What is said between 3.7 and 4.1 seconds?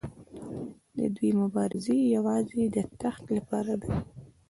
ده.